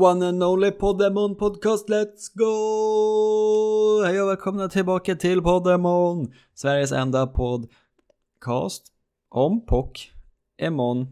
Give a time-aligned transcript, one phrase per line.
[0.00, 4.04] One and only Podemon podcast, let's go!
[4.06, 6.32] Hej och välkomna tillbaka till Podemon!
[6.54, 8.82] Sveriges enda podcast
[9.28, 11.06] om Pokémon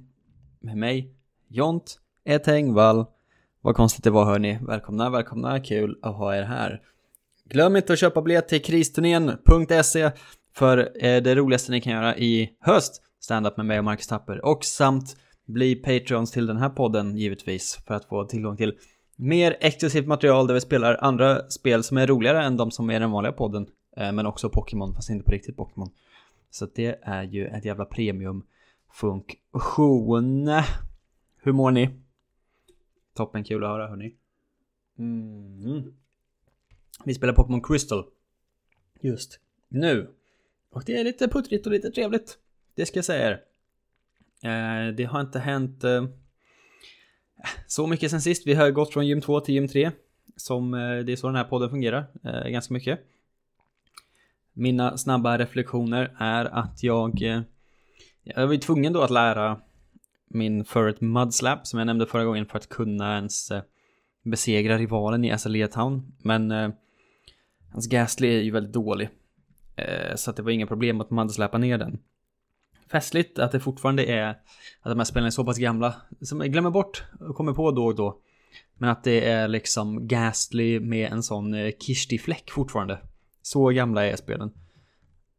[0.60, 1.14] med mig,
[1.48, 3.06] Jont Etengvall.
[3.60, 4.58] Vad konstigt det var hörni.
[4.62, 6.82] Välkomna, välkomna, kul att ha er här.
[7.44, 10.10] Glöm inte att köpa biljett till kristurnén.se
[10.54, 13.02] för eh, det roligaste ni kan göra i höst.
[13.20, 15.16] Stand-up med mig och Marcus Tapper och samt
[15.48, 18.78] bli Patreons till den här podden givetvis för att få tillgång till
[19.16, 22.96] mer exklusivt material där vi spelar andra spel som är roligare än de som är
[22.96, 23.66] i den vanliga podden.
[23.96, 25.90] Eh, men också Pokémon, fast inte på riktigt Pokémon.
[26.50, 30.50] Så det är ju ett jävla premiumfunktion.
[31.42, 31.90] Hur mår ni?
[33.14, 34.14] Toppen kul att höra hörni.
[34.98, 35.94] Mm.
[37.04, 38.04] Vi spelar Pokémon Crystal.
[39.00, 40.10] Just nu.
[40.70, 42.38] Och det är lite puttrigt och lite trevligt.
[42.74, 43.47] Det ska jag säga er.
[44.42, 46.04] Eh, det har inte hänt eh,
[47.66, 48.46] så mycket sen sist.
[48.46, 49.90] Vi har gått från gym 2 till gym 3.
[50.36, 52.06] Som eh, det är så den här podden fungerar.
[52.24, 53.00] Eh, ganska mycket.
[54.52, 57.22] Mina snabba reflektioner är att jag...
[57.22, 57.40] Eh,
[58.22, 59.60] jag var ju tvungen då att lära
[60.28, 63.62] min förut Mudslap som jag nämnde förra gången för att kunna ens eh,
[64.22, 66.12] besegra rivalen i SLE Town.
[66.22, 66.70] Men eh,
[67.72, 69.08] hans Gastly är ju väldigt dålig.
[69.76, 71.98] Eh, så att det var inga problem att Mudslappa ner den.
[72.90, 74.38] Festligt att det fortfarande är att
[74.82, 77.86] de här spelen är så pass gamla som jag glömmer bort och kommer på då
[77.86, 78.20] och då.
[78.74, 82.98] Men att det är liksom Ghastly med en sån eh, Kishti-fläck fortfarande.
[83.42, 84.50] Så gamla är spelen.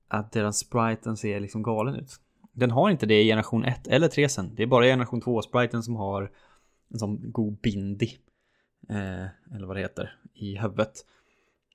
[0.08, 2.12] Att deras spriten ser liksom galen ut.
[2.52, 4.56] Den har inte det i generation 1 eller 3 sen.
[4.56, 6.32] Det är bara generation 2-spriten som har
[6.94, 8.18] en sån god bindi.
[8.90, 10.16] Eh, eller vad det heter.
[10.34, 11.06] I huvudet.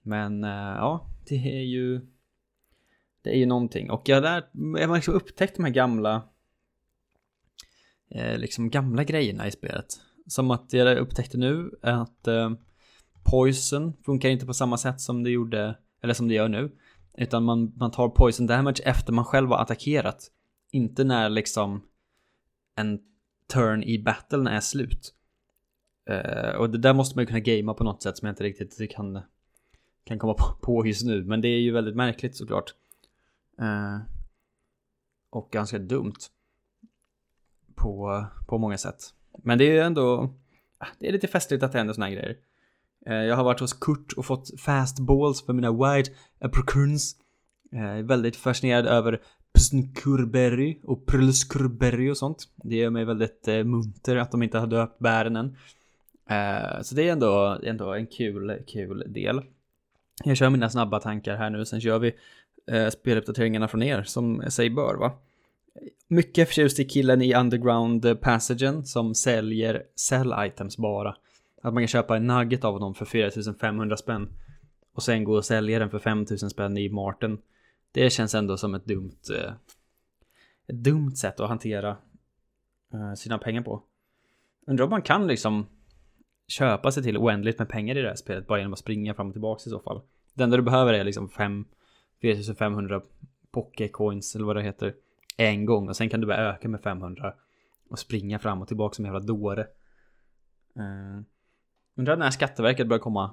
[0.03, 2.00] Men eh, ja, det är ju...
[3.24, 3.90] Det är ju någonting.
[3.90, 6.22] Och jag, där, jag har liksom upptäckt de här gamla...
[8.10, 9.86] Eh, liksom gamla grejerna i spelet.
[10.26, 12.50] Som att jag upptäckte nu att eh,
[13.24, 16.72] Poison funkar inte på samma sätt som det gjorde, eller som det gör nu.
[17.18, 20.30] Utan man, man tar poison damage efter man själv har attackerat.
[20.70, 21.82] Inte när liksom
[22.76, 23.00] en
[23.52, 25.14] turn i battlen är slut.
[26.10, 28.44] Uh, och det där måste man ju kunna gamea på något sätt som jag inte
[28.44, 29.20] riktigt kan,
[30.04, 31.24] kan komma på just nu.
[31.24, 32.74] Men det är ju väldigt märkligt såklart.
[33.60, 33.98] Eh,
[35.31, 36.15] och ganska dumt.
[37.75, 39.15] På, på många sätt.
[39.42, 40.34] Men det är ändå,
[40.78, 42.37] ah, det är lite festligt att det händer såna här grejer.
[43.06, 46.10] Eh, jag har varit hos Kurt och fått fast balls för mina wide
[46.41, 47.16] apricorns.
[47.72, 49.22] Eh, jag är väldigt fascinerad över
[49.54, 52.48] Psnkurberry och Prlskurberry och sånt.
[52.56, 55.56] Det gör mig väldigt eh, munter att de inte har döpt bären än.
[56.28, 59.42] Eh, så det är ändå, ändå en kul, kul del.
[60.25, 62.15] Jag kör mina snabba tankar här nu, sen kör vi
[62.66, 65.12] eh, speluppdateringarna från er som sig bör va.
[66.08, 71.16] Mycket förtjust i killen i Underground Passagen som säljer sell items bara.
[71.62, 74.28] Att man kan köpa en nugget av honom för 4500 spänn.
[74.94, 77.38] Och sen gå och sälja den för 5000 spänn i Martin.
[77.92, 79.53] Det känns ändå som ett dumt, eh,
[80.66, 81.97] ett dumt sätt att hantera
[82.92, 83.82] eh, sina pengar på.
[84.66, 85.66] Undrar om man kan liksom
[86.48, 89.26] köpa sig till oändligt med pengar i det här spelet bara genom att springa fram
[89.26, 90.00] och tillbaka i så fall.
[90.34, 91.64] Det enda du behöver är liksom fem
[92.24, 93.02] 4500
[93.50, 94.94] pokécoins eller vad det heter
[95.36, 97.34] en gång och sen kan du bara öka med 500
[97.88, 99.60] och springa fram och tillbaka som en jävla dåre.
[100.76, 101.20] Uh,
[101.94, 103.30] undrar när Skatteverket börjar komma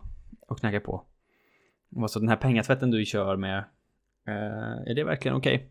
[0.47, 1.05] och knacka på.
[1.97, 3.63] Alltså den här pengatvätten du kör med
[4.27, 5.55] Uh, är det verkligen okej?
[5.55, 5.67] Okay?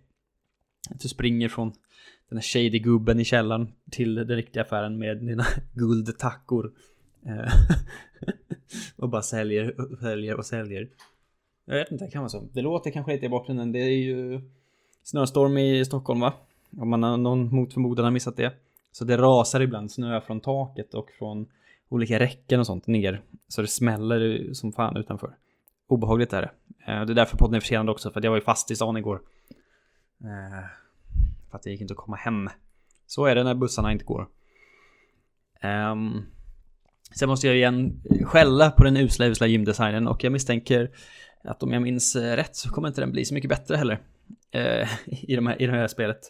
[0.90, 1.72] Att du springer från
[2.28, 5.44] den här shady gubben i källaren till den riktiga affären med dina
[5.74, 6.72] guldtackor.
[7.26, 7.52] Uh,
[8.96, 10.88] och bara säljer, och säljer och säljer.
[11.64, 12.48] Jag vet inte, det kan vara så.
[12.52, 13.72] Det låter kanske lite i bakgrunden.
[13.72, 14.40] Det är ju
[15.02, 16.32] snöstorm i Stockholm va?
[16.78, 18.52] Om man har någon mot förmodan har missat det.
[18.92, 21.46] Så det rasar ibland snö från taket och från
[21.88, 23.22] olika räcken och sånt ner.
[23.48, 25.34] Så det smäller som fan utanför
[25.86, 26.50] obehagligt är det.
[26.92, 28.96] Eh, det är därför podden är försenad också, för jag var ju fast i stan
[28.96, 29.20] igår.
[30.20, 30.64] Eh,
[31.50, 32.50] för att det gick inte att komma hem.
[33.06, 34.28] Så är det när bussarna inte går.
[35.60, 36.22] Ehm,
[37.14, 40.90] sen måste jag igen skälla på den usla, usla gymdesignen och jag misstänker
[41.44, 44.00] att om jag minns eh, rätt så kommer inte den bli så mycket bättre heller.
[44.50, 46.20] eh, i, de här, I det här spelet.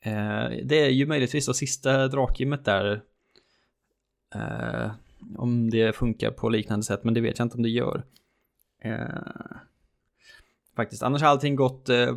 [0.00, 3.02] Eh, det är ju möjligtvis då sista drakgymmet där.
[4.34, 4.90] Eh,
[5.36, 8.04] om det funkar på liknande sätt, men det vet jag inte om det gör.
[8.82, 9.58] Eh,
[10.76, 12.16] faktiskt, annars har allting gått eh,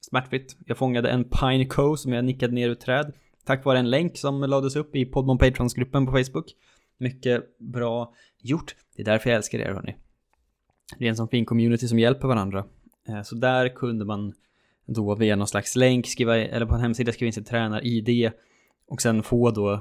[0.00, 0.56] smärtfritt.
[0.66, 3.12] Jag fångade en Pineco som jag nickade ner ur träd.
[3.44, 6.46] Tack vare en länk som lades upp i Podmon Patrons-gruppen på Facebook.
[6.98, 8.74] Mycket bra gjort.
[8.96, 9.96] Det är därför jag älskar er hörni.
[10.98, 12.64] Det är en sån fin community som hjälper varandra.
[13.08, 14.34] Eh, så där kunde man
[14.86, 18.32] då via någon slags länk skriva, eller på en hemsida skriva in sitt tränar-id
[18.86, 19.80] och sen få då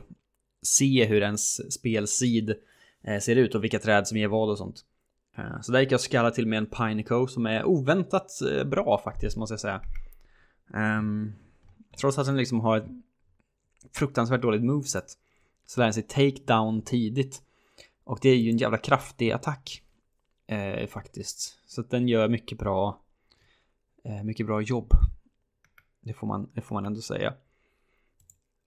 [0.62, 2.56] se hur ens spelsid
[3.04, 4.86] eh, ser ut och vilka träd som ger vad och sånt.
[5.38, 8.32] Eh, så där gick jag och skallade till med en Pineco som är oväntat
[8.66, 9.82] bra faktiskt måste jag säga.
[10.74, 11.34] Um,
[12.00, 12.86] trots att den liksom har ett
[13.94, 15.18] fruktansvärt dåligt moveset
[15.66, 17.42] så lär den sig take down tidigt.
[18.04, 19.84] Och det är ju en jävla kraftig attack.
[20.52, 21.60] Eh, faktiskt.
[21.66, 23.02] Så att den gör mycket bra.
[24.04, 24.94] Eh, mycket bra jobb.
[26.02, 27.34] Det får, man, det får man ändå säga.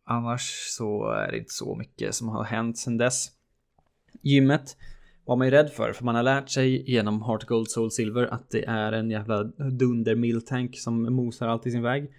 [0.05, 3.31] Annars så är det inte så mycket som har hänt sedan dess.
[4.23, 4.77] Gymmet
[5.25, 8.27] var man ju rädd för, för man har lärt sig genom Heart Gold Soul Silver
[8.27, 12.13] att det är en jävla dunder miltank som mosar allt i sin väg.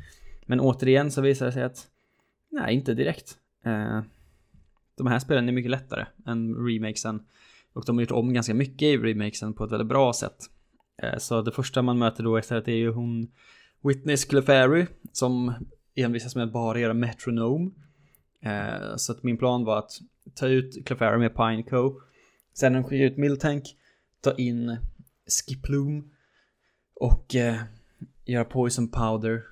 [0.45, 1.87] Men återigen så visar det sig att
[2.51, 3.37] nej, inte direkt.
[3.63, 4.01] Eh,
[4.97, 7.25] de här spelen är mycket lättare än remakesen.
[7.75, 10.37] Och de har gjort om ganska mycket i remakesen på ett väldigt bra sätt.
[11.03, 13.31] Eh, så det första man möter då istället är ju hon
[13.83, 15.53] Whitney Clefairy som
[15.95, 17.71] envisas med att bara göra Metronome.
[18.41, 19.91] Eh, så att min plan var att
[20.33, 22.01] ta ut Clefairy med Pineco.
[22.53, 23.63] Sen när de skickar ut Miltank,
[24.21, 24.77] ta in
[25.27, 26.11] Skiploom
[26.93, 27.61] och eh,
[28.25, 29.43] göra Poison Powder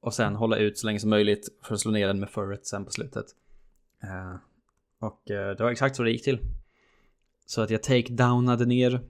[0.00, 2.66] och sen hålla ut så länge som möjligt för att slå ner den med Furret
[2.66, 3.26] sen på slutet.
[4.02, 4.34] Eh,
[4.98, 6.38] och det var exakt så det gick till.
[7.46, 9.00] Så att jag take-downade ner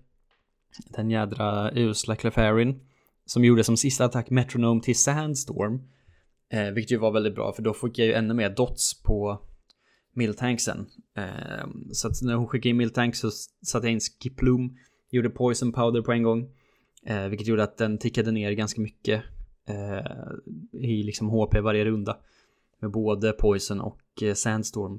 [0.88, 2.80] den jädra usla Clefairin
[3.26, 5.82] som gjorde som sista attack Metronome till Sandstorm.
[6.52, 9.42] Eh, vilket ju var väldigt bra för då fick jag ju ännu mer dots på
[10.14, 10.86] Miltanksen.
[11.16, 13.30] Eh, så att när hon skickade in Miltank så
[13.66, 14.76] satte jag in Skiplum,
[15.10, 16.48] gjorde Poison Powder på en gång.
[17.06, 19.22] Eh, vilket gjorde att den tickade ner ganska mycket
[19.68, 22.16] eh, i liksom HP varje runda.
[22.80, 24.98] Med både Poison och eh, Sandstorm.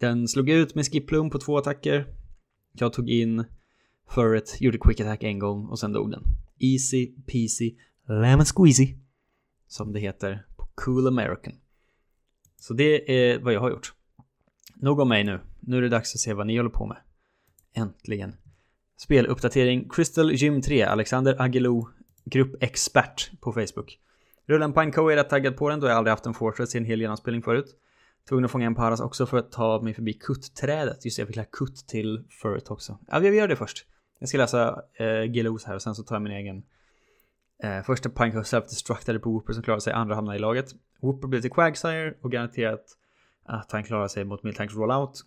[0.00, 2.06] Den slog ut med Skiplum på två attacker.
[2.78, 3.44] Jag tog in
[4.08, 6.22] Furret, gjorde quick attack en gång och sen dog den.
[6.58, 7.74] Easy peasy
[8.08, 8.94] lemon squeezy.
[9.68, 11.52] Som det heter på Cool American.
[12.60, 13.94] Så det är vad jag har gjort.
[14.74, 15.40] Nog om mig nu.
[15.60, 16.98] Nu är det dags att se vad ni håller på med.
[17.74, 18.36] Äntligen.
[18.96, 21.88] Speluppdatering Crystal Gym 3, Alexander Agelo,
[22.24, 23.98] gruppexpert på Facebook.
[24.46, 26.84] Rullen Pineco är rätt taggad på den då jag aldrig haft en Fortress i en
[26.84, 27.76] hel genomspelning förut.
[28.28, 31.04] Tvungen att fånga en Paras också för att ta mig förbi kuttträdet.
[31.04, 32.98] Just det, jag fick lära kutt till förut också.
[33.10, 33.86] Ja, vi gör det först.
[34.18, 36.62] Jag ska läsa eh, GLOs här och sen så tar jag min egen.
[37.62, 40.66] Eh, första Pineco self-destructade på Whooper som klarade sig, andra hamnade i laget.
[41.02, 42.84] Whooper blev till Quagsire och garanterat
[43.44, 45.22] att han klarar sig mot Miltanks rollout.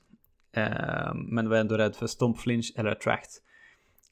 [0.51, 3.41] Eh, men var ändå rädd för Stomp Flinch eller Attract.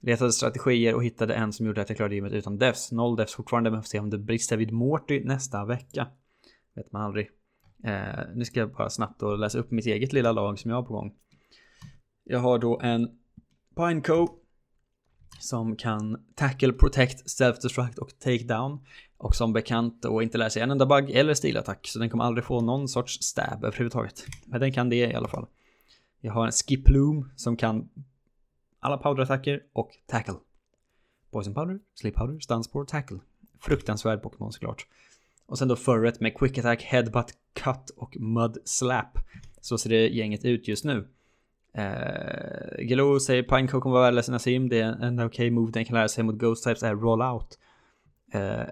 [0.02, 2.92] Letade strategier och hittade en som gjorde att jag klarade gymmet utan Devs.
[2.92, 6.08] Noll Devs fortfarande, men får se om det brister vid Morty nästa vecka.
[6.76, 7.30] Vet man aldrig.
[7.84, 10.78] Eh, nu ska jag bara snabbt då läsa upp mitt eget lilla lag som jag
[10.78, 11.14] har på gång.
[12.24, 13.10] Jag har då en
[13.76, 14.28] Pineco
[15.40, 18.80] som kan tackle, protect, self-destruct och take down.
[19.18, 22.24] Och som bekant då inte lär sig en enda bug eller stilattack, så den kommer
[22.24, 24.26] aldrig få någon sorts stab överhuvudtaget.
[24.46, 25.48] Men den kan det i alla fall.
[26.22, 27.90] Jag har en Skiploom som kan
[28.80, 30.36] alla powderattacker och tackle.
[31.32, 33.20] Poison powder, sleep powder, stun tackle.
[33.60, 34.88] Fruktansvärd Pokémon såklart.
[35.48, 39.18] Och sen då förrätt med quick attack, headbutt, cut och mud slap.
[39.62, 41.08] Så ser det gänget ut just nu.
[41.78, 44.70] Uh, Gelo säger Pineco kommer vara värdelös i Nassim.
[44.70, 47.22] Det är en okej okay move den kan lära sig mot Ghost Types är roll
[47.22, 47.60] out.
[48.36, 48.70] Uh,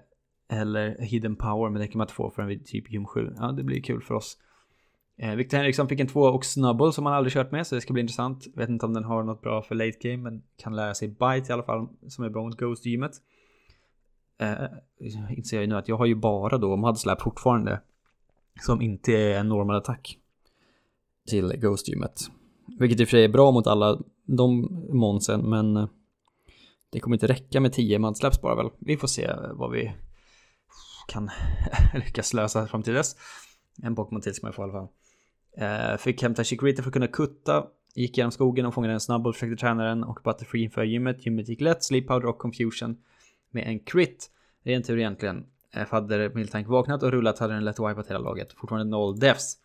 [0.48, 3.32] eller Hidden Power, men det kan man inte få förrän vid typ gym 7.
[3.36, 4.38] Ja, det blir kul för oss.
[5.18, 7.80] Eh, Victor Henriksson fick en 2 och Snubble som han aldrig kört med, så det
[7.80, 8.46] ska bli intressant.
[8.54, 11.46] Vet inte om den har något bra för late game, men kan lära sig Bite
[11.48, 13.12] i alla fall, som är bra mot Ghost-gymmet.
[14.38, 14.68] Eh, eh,
[15.30, 17.80] inser jag ju nu att jag har ju bara då Mudslap fortfarande.
[18.60, 20.18] Som inte är en normal attack.
[21.28, 22.20] Till Ghost-gymmet.
[22.78, 25.88] Vilket i och för sig är bra mot alla de monsen, men eh,
[26.90, 28.70] det kommer inte räcka med 10 Mudslaps bara väl.
[28.78, 29.92] Vi får se eh, vad vi
[31.08, 31.30] kan
[31.94, 33.16] lyckas lösa fram till dess.
[33.82, 34.88] En Pokémon till ska man få i alla fall.
[35.56, 37.66] Eh, fick hämta Chikorita för att kunna kutta.
[37.94, 41.26] Gick genom skogen och fångade en snabb och försökte träna den och Butterfree inför gymmet.
[41.26, 42.96] Gymmet gick lätt, Sleep Powder och Confusion
[43.50, 44.30] med en crit.
[44.62, 45.46] Ren tur egentligen.
[45.72, 48.52] För hade Miltank vaknat och rullat hade den lätt wipat hela laget.
[48.52, 49.58] Fortfarande noll defs.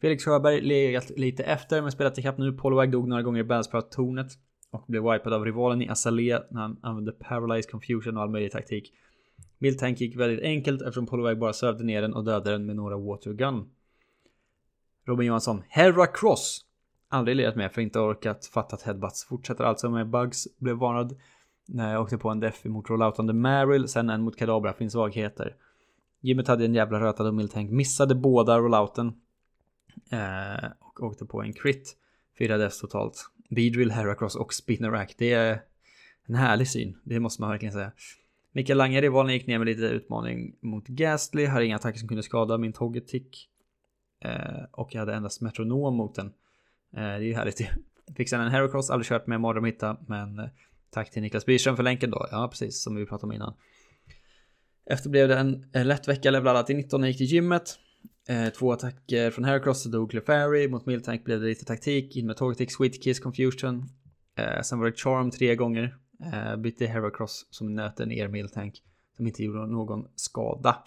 [0.00, 2.52] Felix Sjöberg legat lite efter men spelat ikapp nu.
[2.52, 4.32] Polowag dog några gånger i Bellsprout-tornet
[4.70, 8.52] och blev wipad av rivalen i Azalea när han använde Paralyze Confusion och all möjlig
[8.52, 8.92] taktik.
[9.58, 12.96] Miltank gick väldigt enkelt eftersom Polowag bara sövde ner den och dödade den med några
[12.96, 13.70] watergun.
[15.06, 16.64] Robin Johansson, Herra Cross.
[17.08, 19.24] Aldrig lirat med för inte orkat fatta att headbutts.
[19.24, 20.58] Fortsätter alltså med bugs.
[20.58, 21.16] Blev varnad
[21.66, 25.56] när jag åkte på en def mot rolloutande merrill, sen en mot Kadabra, finns svagheter.
[26.20, 29.12] Gymmet hade en jävla röta då Miltank missade båda rollouten.
[30.10, 31.96] Eh, och åkte på en crit.
[32.38, 33.30] Fyra deaths totalt.
[33.50, 35.14] Beedrill, Heracross och Spinnerack.
[35.18, 35.62] Det är
[36.26, 36.98] en härlig syn.
[37.02, 37.92] Det måste man verkligen säga.
[38.52, 41.46] Mikael Lange, rivalen, gick ner med lite utmaning mot Gastly.
[41.46, 43.48] Hade inga attacker som kunde skada min Togetic.
[44.20, 46.26] Eh, och jag hade endast metronom mot den.
[46.26, 46.32] Eh,
[47.02, 47.66] det är ju härligt ju.
[48.16, 50.46] Fick sen en Heracross, aldrig kört med mardröm hitta, men eh,
[50.90, 52.26] tack till Niklas Byström för länken då.
[52.30, 53.54] Ja, precis som vi pratade om innan.
[54.90, 57.78] Efter blev det en, lätt vecka, levlade till 19 och gick till gymmet.
[58.28, 60.68] Eh, två attacker från Heracross, så dog Clefairy.
[60.68, 62.16] Mot Miltank blev det lite taktik.
[62.16, 63.88] In med Togetic, Sweet Kiss, Confusion.
[64.38, 65.96] Eh, sen var det Charm tre gånger.
[66.32, 68.82] Eh, bytte Heracross som nöter ner Miltank.
[69.16, 70.84] Som inte gjorde någon skada.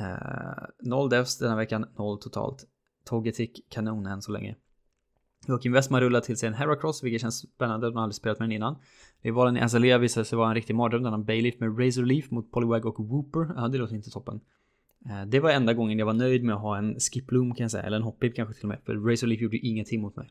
[0.00, 2.64] Eh, noll devs denna veckan, noll totalt.
[3.04, 4.56] Togetic kanon än så länge.
[5.48, 7.86] Joakim Westman rullar till sig en Heracross, vilket känns spännande.
[7.86, 8.76] De har aldrig spelat med den innan.
[9.22, 11.02] Rivalen i Azalea alltså, visade sig vara en riktig mardröm.
[11.02, 13.54] Den har Bayleaf med Razor Leaf mot Polywag och Wooper.
[13.56, 14.40] Ja, det låter inte toppen.
[15.06, 17.70] Eh, det var enda gången jag var nöjd med att ha en Skiploom kan jag
[17.70, 18.78] säga, eller en Hoppip kanske till och med.
[18.84, 20.30] För Razor Leaf gjorde ingenting mot mig.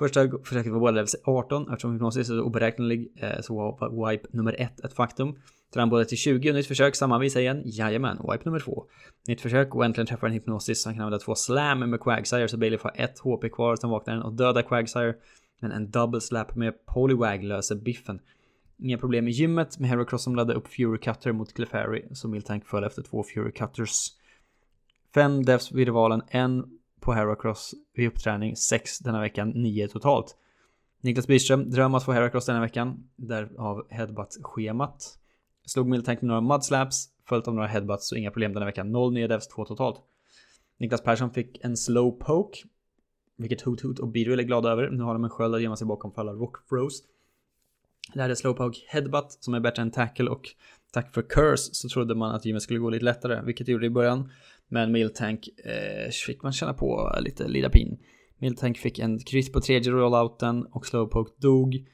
[0.00, 4.60] Första försöket var bara level 18 eftersom hypnosis är oberäknelig eh, så var wipe nummer
[4.60, 5.36] 1 ett faktum.
[5.74, 7.62] Tränar både till 20 och nytt försök, samma visa igen.
[7.64, 8.84] Jajamän, wipe nummer 2.
[9.28, 10.84] Nytt försök och äntligen träffar en hypnosis.
[10.84, 13.76] Han kan använda två slam med Quagsire så Bailey får ett HP kvar.
[13.76, 15.14] Sen vaknar den och dödar Quagsire.
[15.60, 18.20] Men en double slap med Polywag löser biffen.
[18.78, 22.02] Inga problem i gymmet med Herocross som laddade upp Fury Cutter mot Clefairy.
[22.12, 24.12] Så Miltank föll efter två Fury Cutters.
[25.14, 30.36] Fem devs vid rivalen, en på Heracross vid uppträning, sex denna veckan, nio totalt.
[31.00, 35.18] Niklas Byström drömmer att få Heracross denna veckan, därav headbutt-schemat.
[35.66, 38.92] Slog Miltank med några mudslaps, följt av några headbutts så inga problem denna veckan.
[38.92, 40.00] Noll nya devs, två totalt.
[40.78, 42.58] Niklas Persson fick en slow poke,
[43.36, 44.90] vilket Hoot Hoot och Beedrill är glada över.
[44.90, 46.56] Nu har de en sköld att gömma sig bakom för alla rock.
[48.14, 50.48] Lärde slowpoke headbutt som är bättre än tackle och
[50.92, 53.86] tack för curse så trodde man att gymmet skulle gå lite lättare, vilket det gjorde
[53.86, 54.30] i början.
[54.68, 57.98] Men Miltank eh, fick man känna på lite lida pin.
[58.38, 61.86] Miltank fick en crit på tredje rollouten och slowpoke dog.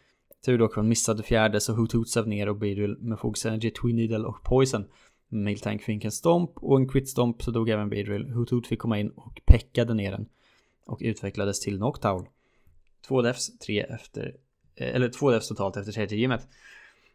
[0.45, 3.97] Tur dock från missade fjärde så Hoot söv ner och Beedrill med fokus Energy, Twin
[3.97, 4.85] Needle och Poison.
[5.29, 8.31] Miltank fick en stomp och en quit stomp så dog även Beedrill.
[8.31, 10.27] Hoot Hoot fick komma in och peckade ner den.
[10.87, 12.29] Och utvecklades till Noctowl.
[13.09, 14.37] Två defs, tre efter
[14.77, 16.49] Eh, eller två devs totalt efter tredje gymmet.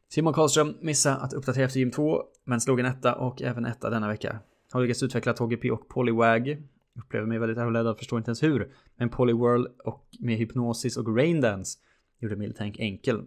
[0.10, 3.90] Simon Karlström missade att uppdatera efter gym 2, men slog en etta och även etta
[3.90, 4.40] denna vecka.
[4.72, 6.64] Har lyckats utveckla HGP och Polywag.
[6.96, 8.74] Upplever mig väldigt överledd förstår inte ens hur.
[8.96, 11.80] Men Polyworld och med hypnosis och raindance
[12.20, 13.24] gjorde Miltank enkel.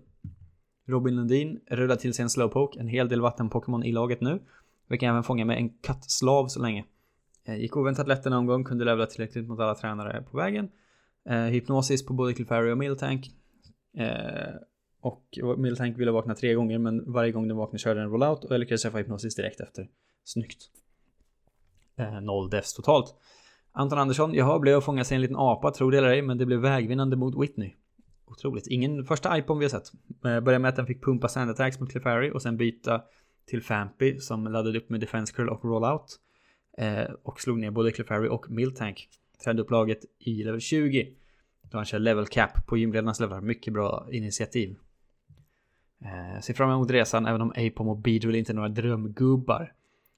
[0.86, 4.42] Robin Lundin rullar till sig en slowpoke, en hel del vatten-Pokémon i laget nu.
[4.88, 6.84] Vi kan även fånga med en kattslav så länge.
[7.44, 10.68] Eh, gick oväntat lätt en omgång, kunde levla tillräckligt mot alla tränare på vägen.
[11.28, 13.30] Eh, hypnosis på både Clefairy och Miltank.
[13.96, 14.54] Eh,
[15.00, 18.52] och Miltank ville vakna tre gånger men varje gång den vaknade körde den rollout och
[18.52, 19.88] jag lyckades träffa hypnosis direkt efter.
[20.24, 20.70] Snyggt.
[21.96, 23.14] Eh, noll deaths totalt.
[23.72, 26.38] Anton Andersson, jaha, blev att fångad sig en liten apa, tro det eller ej, men
[26.38, 27.74] det blev vägvinnande mot Whitney.
[28.26, 28.66] Otroligt.
[28.66, 29.92] Ingen första iPhone vi har sett.
[30.24, 33.02] Eh, började med att den fick pumpa sandattacks mot Clefairy och sen byta
[33.46, 36.20] till Fampy som laddade upp med Defense Curl och Rollout.
[36.78, 39.08] Eh, och slog ner både Clefairy och Miltank.
[39.44, 41.14] Tränade upp laget i level 20.
[41.74, 43.40] Då han kör level cap på gymledarnas level.
[43.40, 44.76] Mycket bra initiativ.
[46.04, 49.72] Eh, ser fram emot resan även om Apom och Beedrill inte är några drömgubbar.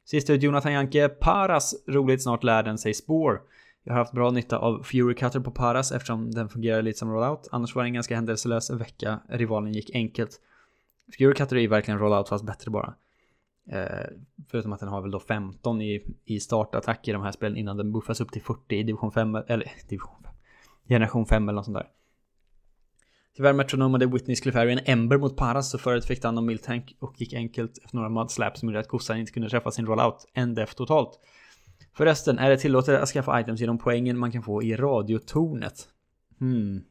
[0.05, 1.09] Sist ut Jonathan Janke.
[1.09, 1.75] Paras.
[1.87, 3.43] Roligt snart lär den sig spår.
[3.85, 7.13] Jag har haft bra nytta av Fury Cutter på Paras eftersom den fungerar lite som
[7.13, 7.49] rollout.
[7.53, 9.21] Annars var det en ganska händelselös vecka.
[9.29, 10.41] Rivalen gick enkelt.
[11.19, 12.95] Fury Cutter är ju verkligen rollout fast bättre bara.
[13.71, 14.07] Eh,
[14.49, 17.77] förutom att den har väl då 15 i, i startattack i de här spelen innan
[17.77, 20.33] den buffas upp till 40 i division 5, eller division 5,
[20.89, 21.89] generation 5 eller något sånt där.
[23.37, 27.21] Tyvärr metronomade Whitney Clefairy en Ember mot Paras så förut fick han om Miltank och
[27.21, 30.27] gick enkelt efter några mudslaps som gjorde att kossan inte kunde träffa sin rollout.
[30.33, 31.21] En def totalt.
[31.93, 35.89] Förresten, är det tillåtet att skaffa items genom poängen man kan få i radiotornet?
[36.39, 36.85] Hmm.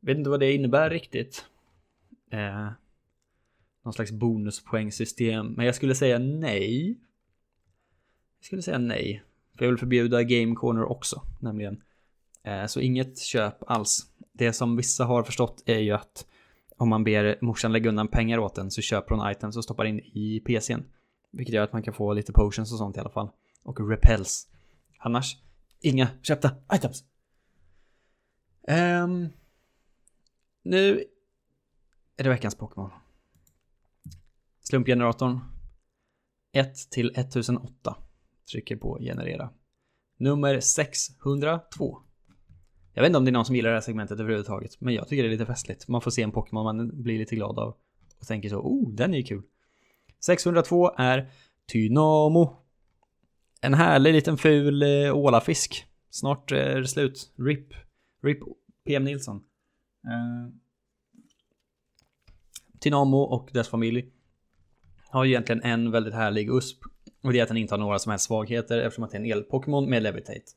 [0.00, 1.44] Vet inte vad det innebär riktigt.
[2.30, 2.68] Eh,
[3.84, 5.52] någon slags bonuspoängsystem.
[5.52, 6.88] Men jag skulle säga nej.
[8.38, 9.22] Jag skulle säga nej.
[9.58, 11.82] För jag vill förbjuda Game Corner också, nämligen.
[12.46, 14.06] Eh, så inget köp alls.
[14.32, 16.26] Det som vissa har förstått är ju att
[16.76, 19.84] om man ber morsan lägga undan pengar åt en så köper hon items och stoppar
[19.84, 20.84] in i PCn.
[21.30, 23.30] Vilket gör att man kan få lite potions och sånt i alla fall.
[23.62, 24.48] Och repels.
[24.98, 25.36] Annars,
[25.80, 27.04] inga köpta items.
[28.68, 29.28] Um,
[30.62, 31.04] nu
[32.16, 32.90] är det veckans Pokémon.
[34.60, 35.40] Slumpgeneratorn.
[36.52, 37.96] 1 till 1008.
[38.50, 39.50] Trycker på generera.
[40.16, 42.05] Nummer 602.
[42.96, 45.08] Jag vet inte om det är någon som gillar det här segmentet överhuvudtaget, men jag
[45.08, 45.88] tycker det är lite festligt.
[45.88, 47.76] Man får se en Pokémon man blir lite glad av
[48.20, 49.42] och tänker så, oh, den är ju kul.
[50.20, 51.30] 602 är
[51.66, 52.56] Tynamo.
[53.60, 55.86] En härlig liten ful eh, ålafisk.
[56.10, 57.32] Snart eh, är det slut.
[57.38, 57.74] RIP.
[58.22, 58.38] RIP
[58.84, 59.36] PM Nilsson.
[60.06, 60.52] Eh, uh,
[62.80, 64.06] Tynamo och dess familj
[65.08, 66.84] har ju egentligen en väldigt härlig USP.
[67.22, 69.20] Och det är att den inte har några som helst svagheter eftersom att det är
[69.20, 70.52] en el-Pokémon med Levitate.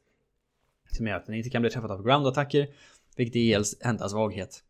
[0.91, 2.67] Som gör att den inte kan bli träffad av ground-attacker.
[3.15, 4.63] Vilket är ELs enda svaghet.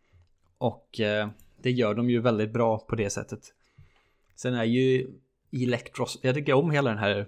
[0.57, 1.29] Och eh,
[1.61, 3.53] det gör de ju väldigt bra på det sättet.
[4.35, 5.07] Sen är ju
[5.51, 7.27] Electros, jag tycker om hela den här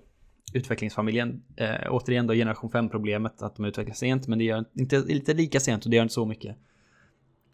[0.54, 1.44] utvecklingsfamiljen.
[1.56, 5.34] Eh, återigen då generation 5 problemet att de utvecklas sent men det gör inte lite
[5.34, 6.58] lika sent och det gör inte så mycket.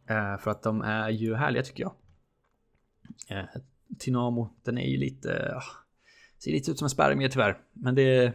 [0.09, 1.93] Eh, för att de är ju härliga tycker jag.
[3.27, 3.45] Eh,
[3.99, 5.63] Tinamo, den är ju lite, ah,
[6.37, 7.57] ser lite ut som en spermie tyvärr.
[7.73, 8.33] Men det är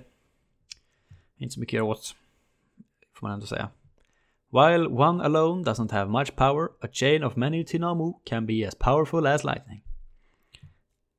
[1.37, 2.17] inte så mycket att göra åt.
[3.23, 3.71] Får man ändå säga.
[4.51, 8.75] While one alone doesn't have much power, a chain of many Tinamu can be as
[8.75, 9.83] powerful as lightning.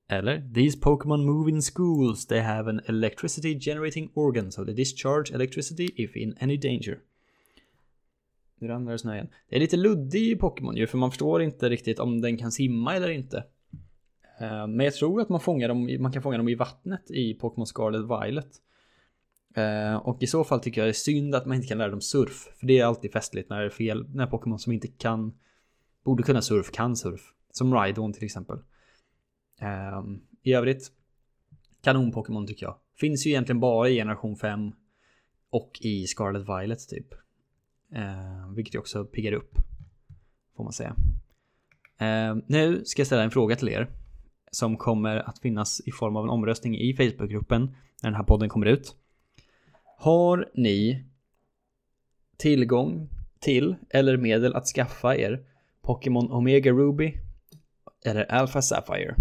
[0.10, 2.28] Eller, these Pokémon move in schools.
[2.28, 7.00] They have an electricity generating organ, so they discharge electricity if in any danger.
[8.60, 9.30] Nu ramlar det snö igen.
[9.50, 12.96] Det är lite luddig Pokémon ju, för man förstår inte riktigt om den kan simma
[12.96, 13.38] eller inte.
[14.40, 17.34] Eh, men jag tror att man, fångar dem, man kan fånga dem i vattnet i
[17.34, 18.60] Pokémon Scarlet Violet.
[19.54, 21.90] Eh, och i så fall tycker jag det är synd att man inte kan lära
[21.90, 22.50] dem surf.
[22.60, 25.34] För det är alltid festligt när det är fel, när Pokémon som inte kan,
[26.04, 27.22] borde kunna surf, kan surf.
[27.52, 28.58] Som Rhydon till exempel.
[29.60, 30.92] Ehm, I övrigt,
[31.84, 32.76] kanon-Pokémon tycker jag.
[32.96, 34.72] Finns ju egentligen bara i generation 5
[35.50, 37.08] och i Scarlet Violet typ.
[37.94, 39.56] Ehm, vilket ju också piggar upp.
[40.58, 40.96] Får man säga.
[41.98, 43.90] Ehm, nu ska jag ställa en fråga till er.
[44.52, 47.62] Som kommer att finnas i form av en omröstning i Facebookgruppen
[48.02, 48.96] när den här podden kommer ut.
[50.04, 51.04] Har ni
[52.38, 55.46] tillgång till eller medel att skaffa er
[55.82, 57.18] Pokémon Omega Ruby
[58.06, 59.16] eller Alpha Sapphire?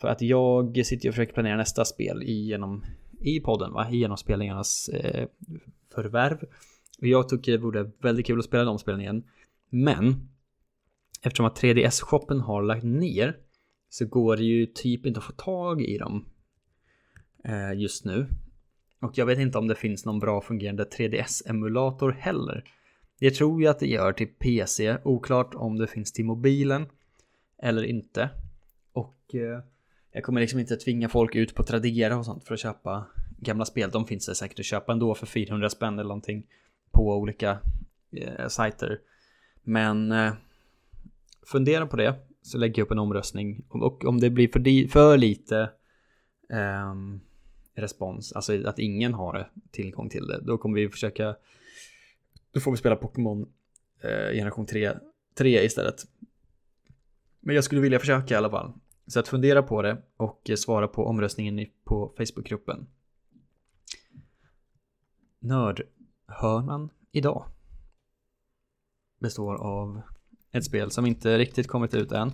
[0.00, 2.84] För att jag sitter och försöker planera nästa spel genom,
[3.20, 3.90] i podden, va?
[3.90, 5.28] genom spelningarnas eh,
[5.94, 6.38] förvärv.
[6.98, 9.24] Och jag tycker det vore väldigt kul att spela de spelen igen.
[9.70, 10.28] Men
[11.22, 13.36] eftersom att 3DS-shoppen har lagt ner
[13.88, 16.24] så går det ju typ inte att få tag i dem
[17.44, 18.26] eh, just nu.
[19.00, 22.64] Och jag vet inte om det finns någon bra fungerande 3DS-emulator heller.
[23.18, 26.86] Jag tror ju att det gör till PC, oklart om det finns till mobilen
[27.62, 28.30] eller inte.
[28.92, 29.60] Och eh,
[30.12, 33.06] jag kommer liksom inte tvinga folk ut på Tradera och sånt för att köpa
[33.38, 33.90] gamla spel.
[33.90, 36.46] De finns det säkert att köpa ändå för 400 spänn eller någonting
[36.92, 37.58] på olika
[38.12, 39.00] eh, sajter.
[39.62, 40.32] Men eh,
[41.46, 45.16] fundera på det så lägger jag upp en omröstning och om det blir för, för
[45.16, 45.70] lite
[46.50, 46.94] eh,
[47.76, 51.36] respons, alltså att ingen har tillgång till det, då kommer vi försöka
[52.56, 53.48] då får vi spela Pokémon
[54.02, 54.92] eh, generation 3,
[55.38, 56.02] 3 istället.
[57.40, 58.72] Men jag skulle vilja försöka i alla fall.
[59.06, 62.86] Så att fundera på det och svara på omröstningen på Facebookgruppen.
[65.38, 67.44] Nördhörnan idag
[69.20, 70.00] består av
[70.52, 72.32] ett spel som inte riktigt kommit ut än.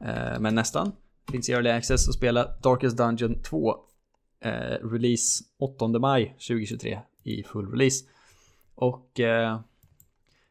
[0.00, 0.92] Eh, men nästan.
[1.30, 3.76] Finns i Early Access att spela Darkest Dungeon 2.
[4.40, 8.04] Eh, release 8 maj 2023 i full release.
[8.74, 9.60] Och eh,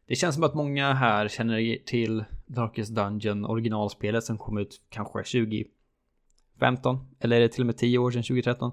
[0.08, 5.19] det känns som att många här känner till Darkest Dungeon originalspelet som kom ut kanske
[5.19, 8.71] 2015 eller är det till och med 10 år sedan 2013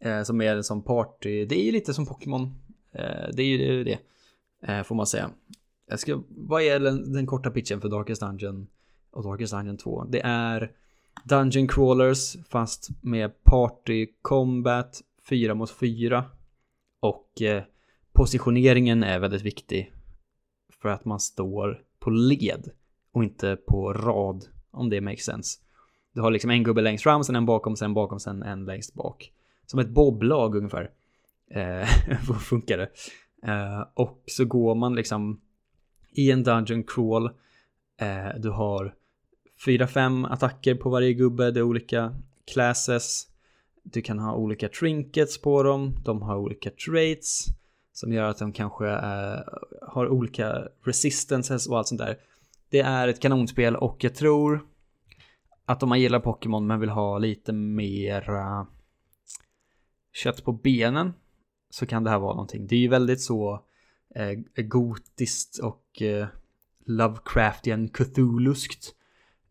[0.00, 1.44] eh, som är en sån party.
[1.44, 2.42] Det är ju lite som Pokémon.
[2.92, 3.98] Eh, det är ju det
[4.62, 5.30] eh, får man säga.
[5.86, 8.66] Jag ska, vad är den, den korta pitchen för Darkest Dungeon
[9.10, 10.72] och Darkest Dungeon 2 det är
[11.24, 16.24] Dungeon crawlers fast med party combat 4 mot 4
[17.00, 17.62] och eh,
[18.12, 19.92] positioneringen är väldigt viktig
[20.82, 22.70] för att man står på led
[23.12, 25.58] och inte på rad om det makes sense.
[26.14, 28.94] Du har liksom en gubbe längst fram, sen en bakom, sen bakom, sen en längst
[28.94, 29.32] bak.
[29.66, 30.90] Som ett boblag ungefär.
[31.50, 31.86] Eh,
[32.40, 32.90] funkar det.
[33.50, 35.40] Eh, och så går man liksom
[36.10, 37.26] i en dungeon crawl.
[38.00, 38.94] Eh, du har
[39.64, 41.50] fyra, fem attacker på varje gubbe.
[41.50, 42.14] Det är olika
[42.52, 43.26] classes.
[43.82, 45.96] Du kan ha olika trinkets på dem.
[46.04, 47.46] De har olika traits.
[47.92, 49.40] Som gör att de kanske äh,
[49.82, 52.16] har olika resistances och allt sånt där.
[52.70, 54.66] Det är ett kanonspel och jag tror
[55.66, 58.64] att om man gillar Pokémon men vill ha lite mer uh,
[60.12, 61.12] kött på benen
[61.70, 62.66] så kan det här vara någonting.
[62.66, 63.64] Det är ju väldigt så
[64.18, 66.26] uh, gotiskt och uh,
[66.86, 68.94] Lovecraftian Cthulhuskt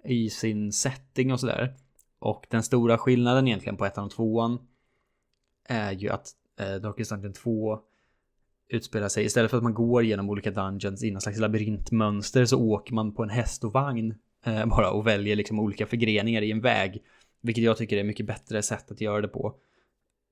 [0.03, 1.75] i sin setting och sådär.
[2.19, 4.59] Och den stora skillnaden egentligen på ettan och tvåan
[5.67, 6.27] är ju att
[6.59, 7.79] eh, Darkest Dungeon 2
[8.69, 9.25] utspelar sig.
[9.25, 13.13] Istället för att man går genom olika dungeons i någon slags labyrintmönster så åker man
[13.13, 17.03] på en häst och vagn eh, bara och väljer liksom olika förgreningar i en väg.
[17.41, 19.55] Vilket jag tycker är mycket bättre sätt att göra det på.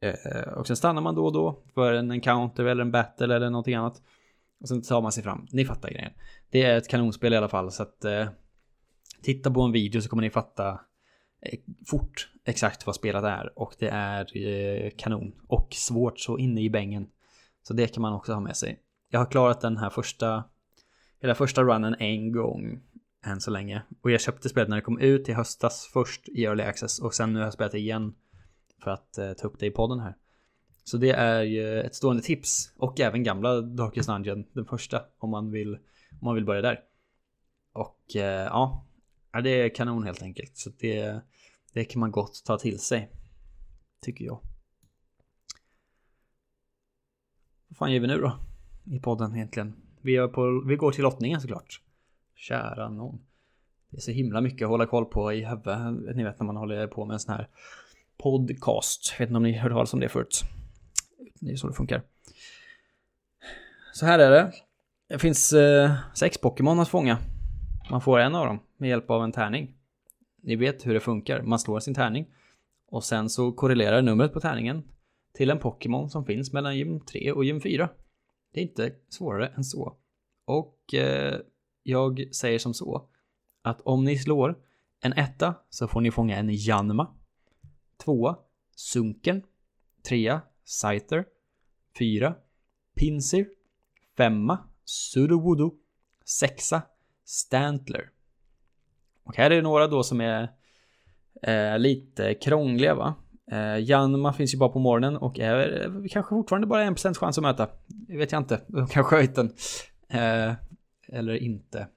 [0.01, 3.49] Eh, och sen stannar man då och då för en encounter eller en battle eller
[3.49, 4.01] någonting annat.
[4.61, 5.47] Och sen tar man sig fram.
[5.51, 6.11] Ni fattar grejen.
[6.49, 8.27] Det är ett kanonspel i alla fall så att eh,
[9.21, 10.79] titta på en video så kommer ni fatta
[11.41, 16.61] eh, fort exakt vad spelet är och det är eh, kanon och svårt så inne
[16.61, 17.07] i bängen.
[17.63, 18.79] Så det kan man också ha med sig.
[19.09, 20.43] Jag har klarat den här första,
[21.21, 22.81] hela första runnen en gång
[23.25, 23.81] än så länge.
[24.01, 27.13] Och jag köpte spelet när det kom ut i höstas först i Early Access och
[27.13, 28.13] sen nu har jag spelat det igen
[28.83, 30.15] för att eh, ta upp det i podden här.
[30.83, 35.29] Så det är ju ett stående tips och även gamla Darkest Dungeon, den första, om
[35.29, 35.75] man vill,
[36.11, 36.79] om man vill börja där.
[37.73, 38.85] Och ja,
[39.31, 40.57] ja, det är kanon helt enkelt.
[40.57, 41.21] Så det,
[41.73, 43.09] det kan man gott ta till sig.
[44.01, 44.39] Tycker jag.
[47.67, 48.39] Vad fan gör vi nu då?
[48.95, 49.75] I podden egentligen.
[50.01, 51.81] Vi, är på, vi går till lottningen såklart.
[52.35, 53.21] Kära någon.
[53.89, 56.15] Det är så himla mycket att hålla koll på i huvudet.
[56.15, 57.49] Ni vet när man håller på med en sån här
[58.17, 59.11] podcast.
[59.11, 60.43] Jag vet inte om ni hörde talas om det förut.
[61.39, 62.01] Det är så det funkar.
[63.93, 64.51] Så här är det.
[65.07, 67.17] Det finns eh, sex Pokémon att fånga.
[67.89, 69.75] Man får en av dem med hjälp av en tärning.
[70.41, 71.41] Ni vet hur det funkar.
[71.41, 72.25] Man slår sin tärning
[72.85, 74.83] och sen så korrelerar numret på tärningen
[75.33, 77.89] till en Pokémon som finns mellan gym 3 och gym 4.
[78.53, 79.97] Det är inte svårare än så.
[80.45, 81.39] Och eh,
[81.83, 83.09] jag säger som så
[83.61, 84.57] att om ni slår
[85.01, 87.15] en etta så får ni fånga en Janma.
[87.97, 88.37] Tvåa
[88.75, 89.43] Sunken.
[90.07, 91.25] Trea Scyther.
[91.99, 92.35] Fyra
[92.95, 93.49] Pinsir.
[94.17, 95.75] Femma Sudowoodo.
[96.25, 96.81] Sexa
[97.25, 98.11] Stantler.
[99.29, 100.51] Och här är det några då som är
[101.41, 103.15] eh, lite krångliga va.
[103.51, 107.19] Eh, Janma finns ju bara på morgonen och är eh, kanske fortfarande bara en procents
[107.19, 107.69] chans att möta.
[107.87, 108.61] Det vet jag inte.
[108.67, 109.53] De kanske har den.
[110.09, 110.53] Eh,
[111.07, 111.87] eller inte.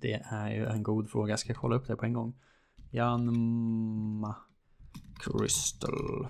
[0.00, 1.32] Det är ju en god fråga.
[1.32, 2.34] Jag ska kolla upp det på en gång.
[2.90, 4.36] Janma
[5.18, 6.28] Crystal.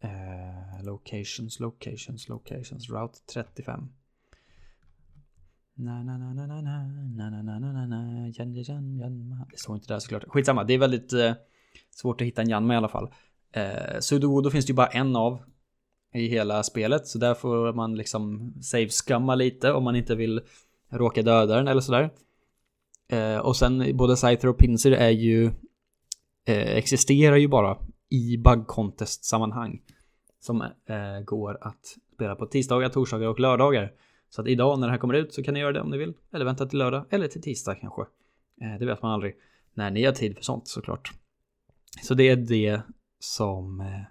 [0.00, 2.90] Eh, locations, locations, locations.
[2.90, 3.88] Route 35.
[5.78, 9.58] Na, na, na, na, na, na, na, na, na, na, na, jan, jan, jan, Det
[9.58, 10.24] står inte där såklart.
[10.28, 11.32] Skitsamma, det är väldigt eh,
[11.90, 13.08] svårt att hitta en Janma i alla fall.
[13.52, 15.42] Eh, Sudowodo finns det ju bara en av
[16.14, 20.40] i hela spelet, så där får man liksom save-skamma lite om man inte vill
[20.90, 22.10] råka döda den eller sådär.
[23.08, 25.46] Eh, och sen både Scyther och Pinser är ju
[26.46, 29.82] eh, existerar ju bara i bug contest sammanhang
[30.40, 33.92] som eh, går att spela på tisdagar, torsdagar och lördagar.
[34.30, 35.98] Så att idag när det här kommer ut så kan ni göra det om ni
[35.98, 36.14] vill.
[36.32, 38.02] Eller vänta till lördag eller till tisdag kanske.
[38.60, 39.34] Eh, det vet man aldrig.
[39.74, 41.12] När ni har tid för sånt såklart.
[42.02, 42.80] Så det är det
[43.18, 44.02] som, eh,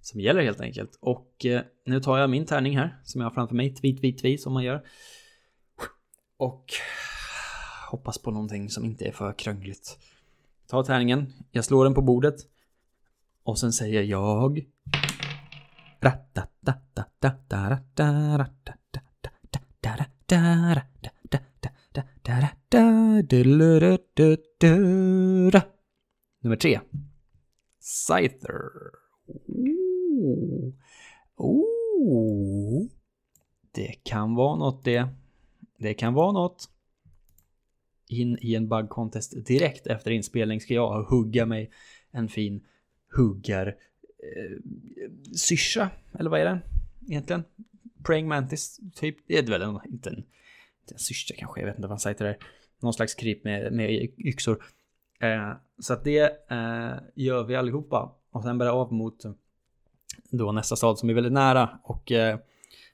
[0.00, 0.98] som gäller helt enkelt.
[1.00, 3.74] Och eh, nu tar jag min tärning här som jag har framför mig.
[3.74, 4.82] Tweet, tweet, tweet som man gör.
[6.36, 6.64] Och
[7.90, 9.98] hoppas på någonting som inte är för krångligt.
[10.66, 12.34] Ta tärningen, jag slår den på bordet.
[13.42, 14.60] Och sen säger jag...
[26.40, 26.80] Nummer tre.
[27.80, 28.62] Scyther.
[29.46, 30.72] Oh.
[31.36, 32.86] Oh.
[33.72, 35.08] Det kan vara något det.
[35.78, 36.68] Det kan vara något.
[38.08, 41.70] In i en bug contest direkt efter inspelning ska jag hugga mig
[42.10, 42.66] en fin
[43.16, 44.58] huggar eh,
[45.36, 46.60] syrsa, eller vad är det
[47.08, 47.44] egentligen?
[48.04, 49.16] Praying Mantis, typ.
[49.26, 52.00] Det är väl en, inte en, inte en syrsa kanske, jag vet inte vad han
[52.00, 52.36] säger till det.
[52.80, 54.64] Någon slags kryp med, med yxor.
[55.20, 58.12] Eh, så att det eh, gör vi allihopa.
[58.30, 59.24] Och sen börjar av mot
[60.30, 61.78] då nästa stad som är väldigt nära.
[61.82, 62.38] Och eh,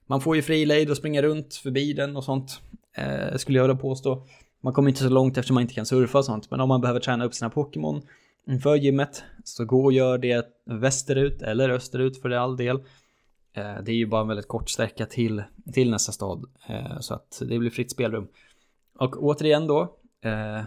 [0.07, 2.61] man får ju fri lejd och springa runt förbi den och sånt.
[2.95, 4.27] Eh, skulle jag vilja påstå.
[4.61, 6.51] Man kommer inte så långt eftersom man inte kan surfa och sånt.
[6.51, 8.03] Men om man behöver träna upp sina Pokémon
[8.47, 12.83] inför gymmet så gå och gör det västerut eller österut för all del.
[13.59, 15.43] Eh, det är ju bara en väldigt kort sträcka till,
[15.73, 16.45] till nästa stad.
[16.69, 18.29] Eh, så att det blir fritt spelrum.
[18.99, 19.97] Och återigen då.
[20.21, 20.63] Eh,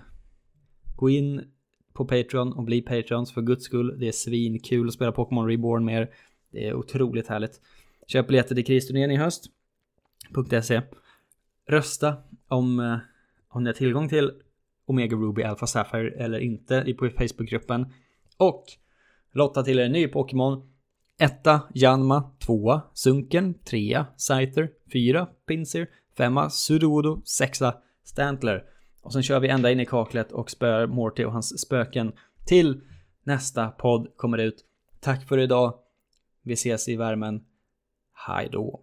[0.96, 1.52] gå in
[1.94, 4.00] på Patreon och bli Patreons för guds skull.
[4.00, 6.10] Det är svinkul att spela Pokémon Reborn med er.
[6.52, 7.62] Det är otroligt härligt.
[8.08, 9.46] Köp biljetter till kristurneringen i höst.
[10.64, 10.82] .se.
[11.68, 12.16] Rösta
[12.48, 13.00] om,
[13.50, 14.32] om ni har tillgång till
[14.86, 17.86] Omega Ruby Alpha Sapphire eller inte i Facebookgruppen.
[18.38, 18.66] Och
[19.32, 20.71] lotta till er en ny Pokémon
[21.22, 28.64] Etta Janma, tvåa Sunken, trea Scyther, fyra Pinsir, femma Sudowoodo, sexa Stantler.
[29.02, 32.12] Och sen kör vi ända in i kaklet och spöar Morty och hans spöken
[32.46, 32.82] till
[33.24, 34.66] nästa podd kommer ut.
[35.00, 35.74] Tack för idag.
[36.44, 37.44] Vi ses i värmen.
[38.28, 38.82] Hej då.